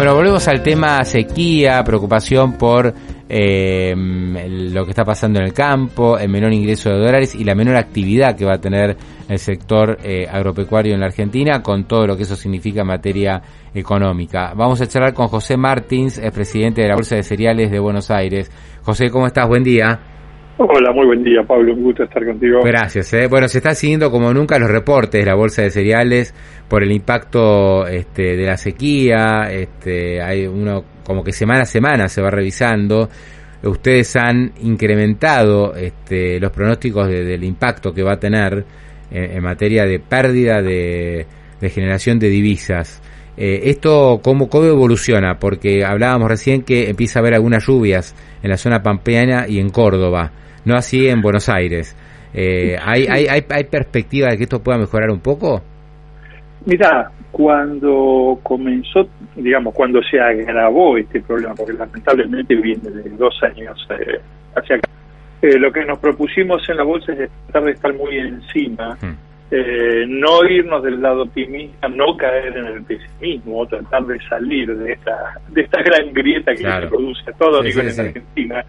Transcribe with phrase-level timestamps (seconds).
[0.00, 2.94] Bueno, volvemos al tema sequía, preocupación por
[3.28, 7.54] eh, lo que está pasando en el campo, el menor ingreso de dólares y la
[7.54, 8.96] menor actividad que va a tener
[9.28, 13.42] el sector eh, agropecuario en la Argentina, con todo lo que eso significa en materia
[13.74, 14.54] económica.
[14.56, 18.10] Vamos a charlar con José Martins, el presidente de la Bolsa de Cereales de Buenos
[18.10, 18.50] Aires.
[18.82, 19.46] José, ¿cómo estás?
[19.46, 20.09] Buen día.
[20.62, 21.72] Hola, muy buen día, Pablo.
[21.72, 22.60] Un gusto estar contigo.
[22.62, 23.14] Gracias.
[23.14, 23.28] Eh.
[23.30, 26.34] Bueno, se está siguiendo como nunca los reportes de la bolsa de cereales
[26.68, 29.50] por el impacto este, de la sequía.
[29.50, 33.08] Este, hay uno como que semana a semana se va revisando.
[33.62, 38.62] Ustedes han incrementado este, los pronósticos del impacto que va a tener
[39.10, 41.26] en, materia de pérdida de,
[41.70, 43.00] generación de divisas.
[43.36, 45.38] Eh, ¿Esto cómo, cómo evoluciona?
[45.38, 49.70] Porque hablábamos recién que empieza a haber algunas lluvias en la zona pampeana y en
[49.70, 50.32] Córdoba
[50.64, 51.96] no así en Buenos Aires.
[52.32, 55.62] Eh, ¿hay, hay, hay, perspectiva de que esto pueda mejorar un poco?
[56.64, 63.86] Mira, cuando comenzó, digamos, cuando se agravó este problema, porque lamentablemente viene de dos años
[63.90, 64.20] eh,
[64.54, 64.88] hacia acá,
[65.42, 68.96] eh, lo que nos propusimos en la bolsa es tratar de estar muy encima,
[69.50, 75.34] no irnos del lado optimista, no caer en el pesimismo, tratar de salir de esta
[75.48, 78.64] de esta gran grieta que se produce a todo nivel en Argentina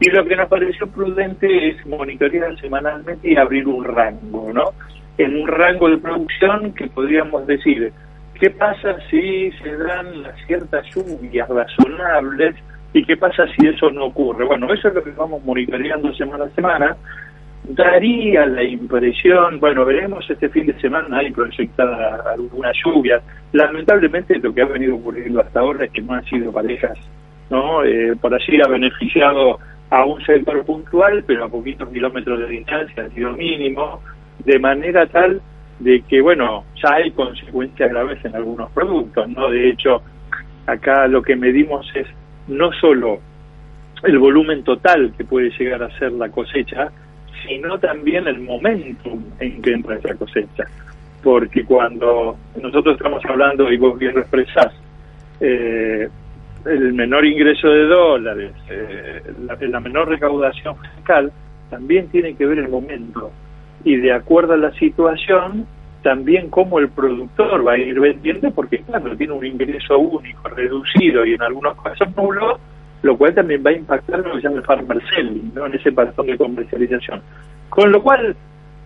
[0.00, 4.72] y lo que nos pareció prudente es monitorear semanalmente y abrir un rango, ¿no?
[5.16, 7.92] En un rango de producción que podríamos decir,
[8.40, 12.56] ¿qué pasa si se dan las ciertas lluvias razonables
[12.92, 14.44] y qué pasa si eso no ocurre?
[14.44, 16.96] Bueno, eso es lo que vamos monitoreando semana a semana.
[17.66, 23.22] Daría la impresión, bueno, veremos este fin de semana, hay proyectada alguna lluvia.
[23.52, 26.98] Lamentablemente lo que ha venido ocurriendo hasta ahora es que no han sido parejas,
[27.48, 27.82] ¿no?
[27.82, 29.58] Eh, por allí ha beneficiado
[29.88, 34.02] a un sector puntual, pero a poquitos kilómetros de distancia, ha sido mínimo,
[34.44, 35.40] de manera tal
[35.78, 39.48] de que, bueno, ya hay consecuencias graves en algunos productos, ¿no?
[39.48, 40.02] De hecho,
[40.66, 42.06] acá lo que medimos es
[42.46, 43.20] no solo
[44.02, 46.92] el volumen total que puede llegar a ser la cosecha,
[47.46, 50.64] sino también el momentum en que entra esa cosecha.
[51.22, 54.72] Porque cuando nosotros estamos hablando, y vos bien lo expresás,
[55.40, 56.08] eh,
[56.66, 61.32] el menor ingreso de dólares, eh, la, menor recaudación fiscal,
[61.70, 63.30] también tiene que ver el momento.
[63.84, 65.66] Y de acuerdo a la situación,
[66.02, 71.24] también cómo el productor va a ir vendiendo, porque claro, tiene un ingreso único, reducido
[71.24, 72.58] y en algunos casos nulo,
[73.04, 75.66] lo cual también va a impactar en lo que se llama el farmer selling, ¿no?
[75.66, 77.20] en ese patrón de comercialización.
[77.68, 78.34] Con lo cual,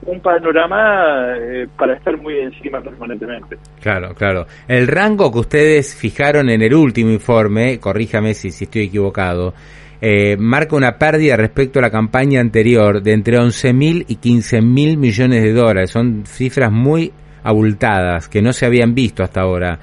[0.06, 3.58] un panorama eh, para estar muy encima permanentemente.
[3.80, 4.46] Claro, claro.
[4.66, 9.54] El rango que ustedes fijaron en el último informe, corríjame si, estoy equivocado,
[10.00, 15.44] eh, marca una pérdida respecto a la campaña anterior de entre 11.000 y 15.000 millones
[15.44, 15.92] de dólares.
[15.92, 17.12] Son cifras muy
[17.44, 19.78] abultadas que no se habían visto hasta ahora.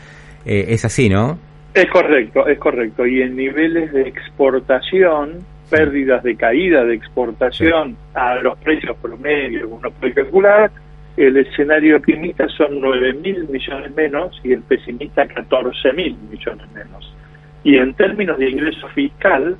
[0.45, 1.39] Eh, es así, ¿no?
[1.75, 3.05] Es correcto, es correcto.
[3.05, 9.91] Y en niveles de exportación, pérdidas de caída de exportación a los precios promedio, uno
[9.91, 10.71] puede calcular,
[11.17, 17.13] el escenario optimista son 9 mil millones menos y el pesimista 14 mil millones menos.
[17.65, 19.57] Y en términos de ingreso fiscal,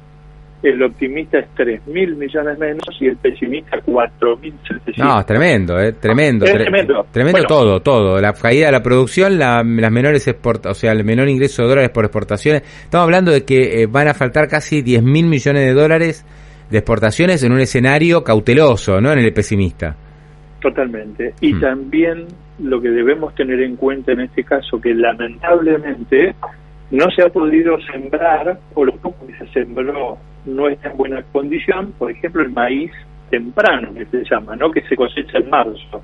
[0.66, 4.54] el optimista es 3 mil millones menos y el pesimista 4 mil
[4.98, 6.46] No, es tremendo, eh, tremendo.
[6.46, 7.06] tremendo.
[7.12, 8.20] Tremendo todo, todo.
[8.20, 11.70] La caída de la producción, la, las menores export, o sea, el menor ingreso de
[11.70, 12.64] dólares por exportaciones.
[12.84, 16.26] Estamos hablando de que eh, van a faltar casi 10 mil millones de dólares
[16.72, 19.12] de exportaciones en un escenario cauteloso, ¿no?
[19.12, 19.96] En el pesimista.
[20.60, 21.36] Totalmente.
[21.42, 21.62] Y hmm.
[21.62, 22.26] también
[22.58, 26.34] lo que debemos tener en cuenta en este caso, que lamentablemente
[26.90, 31.24] no se ha podido sembrar, o lo poco que se sembró no está en buena
[31.32, 32.92] condición, por ejemplo el maíz
[33.30, 34.72] temprano que se llama, ¿no?
[34.72, 36.02] que se cosecha en marzo.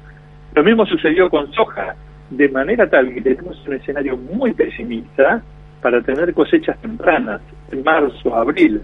[0.54, 1.96] Lo mismo sucedió con soja,
[2.30, 5.42] de manera tal que tenemos un escenario muy pesimista
[5.82, 7.42] para tener cosechas tempranas,
[7.72, 8.82] en marzo, abril,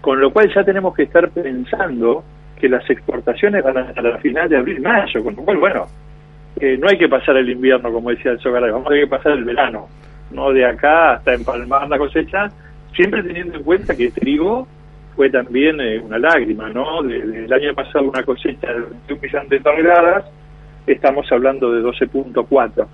[0.00, 2.24] con lo cual ya tenemos que estar pensando
[2.58, 5.86] que las exportaciones van a la final de abril, mayo, con lo cual, bueno,
[6.60, 9.10] eh, no hay que pasar el invierno, como decía el Sogaray, vamos a tener que
[9.10, 9.88] pasar el verano,
[10.30, 12.48] no de acá hasta empalmar la cosecha,
[12.94, 14.66] siempre teniendo en cuenta que el trigo
[15.20, 17.02] fue también eh, una lágrima, ¿no?
[17.02, 20.24] Desde el año pasado una cosecha de 21 millones de toneladas,
[20.86, 22.86] estamos hablando de 12.4.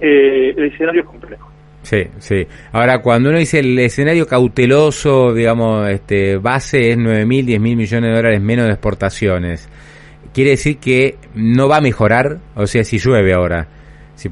[0.00, 1.50] Eh, el escenario es complejo,
[1.82, 2.46] Sí, sí.
[2.72, 7.76] Ahora, cuando uno dice el escenario cauteloso, digamos, este base es 9 mil, 10 mil
[7.76, 9.68] millones de dólares menos de exportaciones,
[10.32, 13.68] quiere decir que no va a mejorar, o sea, si llueve ahora,
[14.14, 14.30] si,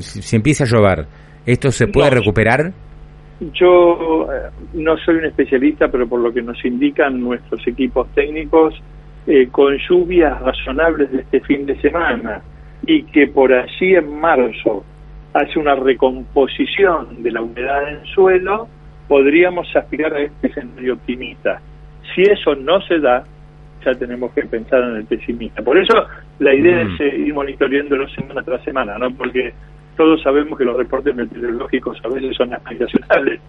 [0.00, 1.06] si empieza a llover,
[1.46, 2.72] ¿esto se puede recuperar?
[3.52, 8.74] Yo eh, no soy un especialista, pero por lo que nos indican nuestros equipos técnicos,
[9.26, 12.42] eh, con lluvias razonables de este fin de semana
[12.86, 14.84] y que por allí en marzo
[15.32, 18.68] hace una recomposición de la humedad en suelo,
[19.08, 21.60] podríamos aspirar a este escenario optimista.
[22.14, 23.24] Si eso no se da,
[23.84, 25.62] ya tenemos que pensar en el pesimista.
[25.62, 25.94] Por eso
[26.38, 29.10] la idea es eh, ir monitoreándolo semana tras semana, ¿no?
[29.12, 29.52] Porque
[29.96, 33.40] todos sabemos que los reportes meteorológicos a veces son aspiracionales,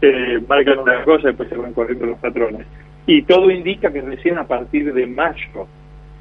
[0.00, 2.66] eh, marcan una cosa y después se van corriendo los patrones.
[3.06, 5.66] Y todo indica que recién a partir de mayo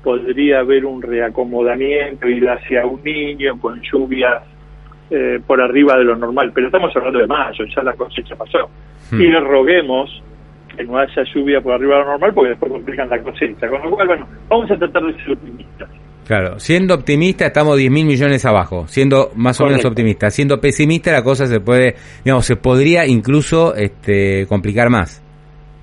[0.04, 4.44] podría haber un reacomodamiento, ir hacia un niño con lluvias
[5.10, 6.51] eh, por arriba de lo normal.
[6.54, 8.69] Pero estamos hablando de mayo, ya la cosecha pasó.
[9.12, 9.22] Hmm.
[9.22, 10.24] Y le roguemos
[10.75, 13.68] que no haya lluvia por arriba de lo normal porque después complican la cosecha.
[13.68, 15.89] Con lo cual, bueno, vamos a tratar de ser optimistas.
[16.25, 20.29] Claro, siendo optimista estamos 10 mil millones abajo, siendo más o menos optimista.
[20.29, 25.21] Siendo pesimista la cosa se puede, digamos, se podría incluso este, complicar más.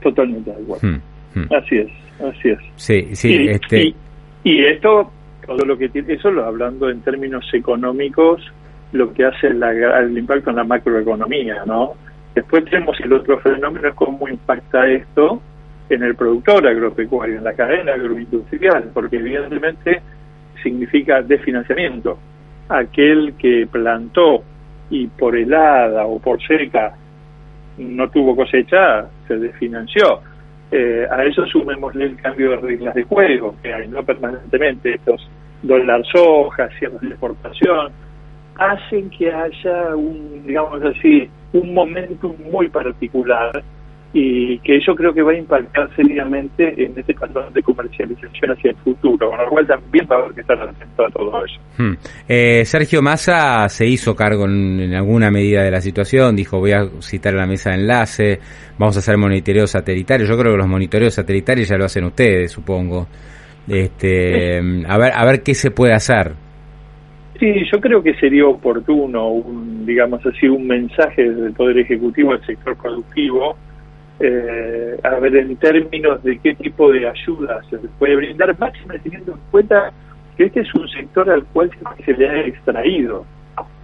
[0.02, 0.81] Totalmente igual.
[0.81, 1.52] Hmm, hmm.
[1.52, 1.88] Así es,
[2.20, 2.58] así es.
[2.76, 3.94] Sí, sí, y, este...
[4.44, 5.11] y, esto,
[5.44, 8.40] todo lo que tiene, eso lo hablando en términos económicos,
[8.93, 11.94] lo que hace el impacto en la macroeconomía, ¿no?
[12.35, 15.43] Después tenemos el otro fenómeno, es cómo impacta esto
[15.90, 20.00] en el productor agropecuario, en la cadena agroindustrial, porque evidentemente
[20.63, 22.19] significa desfinanciamiento.
[22.69, 24.43] Aquel que plantó
[24.91, 26.95] y por helada o por seca
[27.79, 30.21] no tuvo cosecha, se desfinanció.
[30.71, 35.29] Eh, a eso sumémosle el cambio de reglas de juego que hay, no permanentemente estos
[35.63, 37.93] dólar soja, cierres de exportación,
[38.57, 43.63] hacen que haya un, digamos así, un momento muy particular
[44.13, 48.71] y que yo creo que va a impactar seriamente en este patrón de comercialización hacia
[48.71, 51.61] el futuro, con lo cual también va a haber que estar atento a todo eso.
[51.77, 51.93] Hmm.
[52.27, 56.89] Eh, Sergio Massa se hizo cargo en, alguna medida de la situación, dijo voy a
[57.01, 58.39] citar a la mesa de enlace,
[58.79, 62.51] vamos a hacer monitoreo satelital, yo creo que los monitoreos satelitales ya lo hacen ustedes,
[62.51, 63.07] supongo.
[63.69, 66.33] Este, a ver, a ver qué se puede hacer.
[67.39, 72.45] Sí, yo creo que sería oportuno, un, digamos así, un mensaje del Poder Ejecutivo al
[72.45, 73.57] sector productivo,
[74.20, 78.94] eh, a ver en términos de qué tipo de ayuda se les puede brindar, máximo
[79.03, 79.93] teniendo en cuenta
[80.37, 81.70] que este es un sector al cual
[82.05, 83.25] se le ha extraído,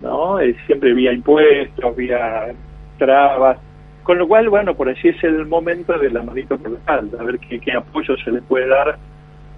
[0.01, 0.39] ¿no?
[0.67, 2.55] Siempre vía impuestos, vía
[2.99, 3.59] trabas,
[4.05, 7.21] con lo cual, bueno, por allí es el momento de la manito por la espalda,
[7.21, 8.99] a ver qué, qué apoyo se le puede dar,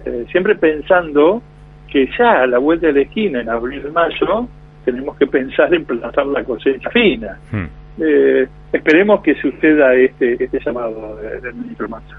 [0.05, 1.41] eh, siempre pensando
[1.87, 4.47] que ya a la vuelta de la esquina, en abril-mayo,
[4.85, 7.37] tenemos que pensar en plantar la cosecha fina.
[7.51, 7.65] Hmm.
[7.99, 12.17] Eh, esperemos que suceda este, este llamado del ministro Massa.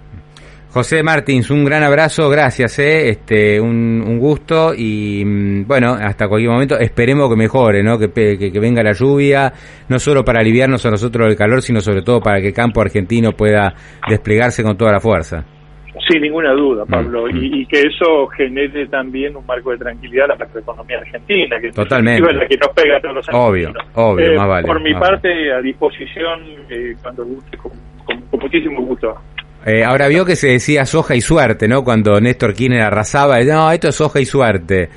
[0.71, 6.51] José Martins, un gran abrazo, gracias, eh, este, un, gusto y mm, bueno, hasta cualquier
[6.51, 7.99] momento esperemos que mejore, ¿no?
[7.99, 9.53] Que, que, venga la lluvia,
[9.89, 12.83] no solo para aliviarnos a nosotros del calor, sino sobre todo para que el campo
[12.83, 13.75] argentino pueda
[14.09, 15.45] desplegarse con toda la fuerza.
[16.07, 17.37] Sin ninguna duda, mm, Pablo, mm.
[17.37, 22.31] Y, que eso genere también un marco de tranquilidad a la macroeconomía argentina, que Totalmente.
[22.31, 23.41] es la que nos pega todos los años.
[23.41, 24.67] Obvio, obvio, eh, más vale.
[24.67, 27.73] Por mi parte, a disposición, eh, cuando guste, con,
[28.41, 29.15] muchísimo gusto.
[29.67, 31.83] Eh, ahora vio que se decía soja y suerte, ¿no?
[31.83, 34.89] Cuando Néstor Kirchner arrasaba, no, esto es soja y suerte.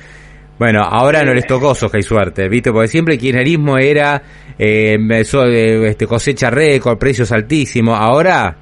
[0.58, 2.70] Bueno, ahora no les tocó soja y suerte, ¿viste?
[2.70, 4.22] Porque siempre el kirchnerismo era
[4.56, 7.98] eh, este, cosecha récord, precios altísimos.
[7.98, 8.56] Ahora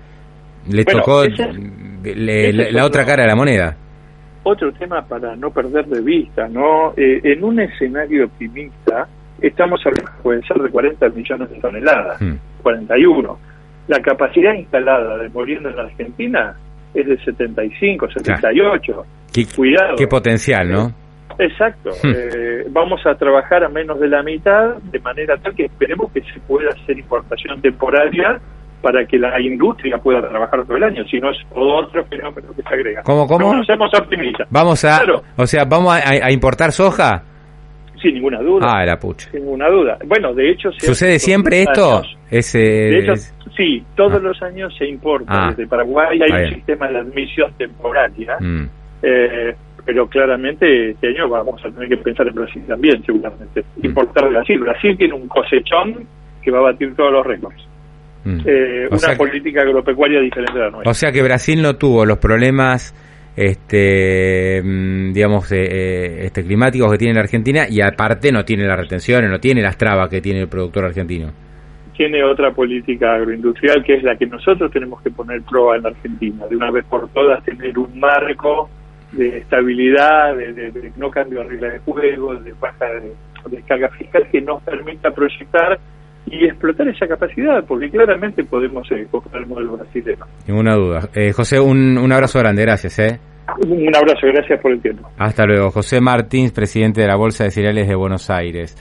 [0.69, 1.25] les tocó
[2.03, 3.77] la, otra cara de la moneda.
[4.43, 6.95] Otro tema para no perder de vista, ¿no?
[6.97, 9.07] Eh, en un escenario optimista,
[9.41, 12.21] estamos hablando, puede ser de 40 millones de toneladas,
[12.63, 13.33] 41.
[13.33, 13.37] Hmm.
[13.89, 16.57] La capacidad instalada de moliendo en la Argentina
[16.95, 19.07] es de 75, 78.
[19.33, 19.97] Qué, Cuidado.
[19.97, 20.93] Qué potencial, ¿no?
[21.39, 21.91] Exacto.
[22.03, 22.13] Hmm.
[22.15, 26.23] Eh, vamos a trabajar a menos de la mitad, de manera tal que esperemos que
[26.23, 28.41] se pueda hacer importación temporaria
[28.81, 32.63] para que la industria pueda trabajar todo el año, si no es otro fenómeno que
[32.63, 33.03] se agrega.
[33.03, 33.55] ¿Cómo, cómo?
[33.55, 34.49] No somos optimistas.
[34.51, 35.03] Vamos a,
[35.37, 37.25] o sea, ¿vamos a, importar soja?
[38.01, 38.67] Sin ninguna duda.
[38.67, 39.31] Ah, la pucha.
[39.31, 39.99] Sin ninguna duda.
[40.07, 40.71] Bueno, de hecho...
[40.73, 42.03] ¿Sucede siempre esto?
[42.31, 43.15] Ese, de hecho,
[43.57, 44.21] sí, todos ah.
[44.21, 45.27] los años se importa.
[45.29, 45.51] Ah.
[45.51, 48.69] Desde Paraguay hay un sistema de admisión temporaria, mm.
[49.03, 53.65] eh, pero claramente este año vamos a tener que pensar en Brasil también, seguramente.
[53.77, 53.87] Mm.
[53.87, 54.61] Importar Brasil.
[54.61, 56.07] Brasil tiene un cosechón
[56.41, 57.70] que va a batir todos los récords.
[58.25, 58.41] Mm.
[58.45, 60.91] Eh, una política agropecuaria diferente de la nuestra.
[60.91, 62.95] O sea que Brasil no tuvo los problemas
[63.37, 68.79] este mm, digamos eh, este climáticos que tiene la Argentina y aparte no tiene las
[68.79, 71.33] retenciones, no tiene las trabas que tiene el productor argentino.
[71.97, 76.47] tiene otra política agroindustrial que es la que nosotros tenemos que poner prueba en Argentina,
[76.47, 78.69] de una vez por todas tener un marco
[79.13, 83.13] de estabilidad, de, no cambio de reglas de juego, de baja de,
[83.51, 85.79] descarga fiscal que nos permita proyectar
[86.27, 90.25] y explotar esa capacidad, porque claramente podemos eh, coger el modelo brasileño.
[90.47, 91.09] Ninguna duda.
[91.15, 92.99] Eh, José, un, un abrazo grande, gracias.
[92.99, 93.19] ¿eh?
[93.67, 95.09] Un abrazo, gracias por el tiempo.
[95.19, 95.71] Hasta luego.
[95.71, 98.77] José Martins, presidente de la Bolsa de Cereales de Buenos Aires.